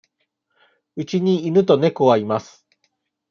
[0.95, 2.65] うちに犬と猫がいます。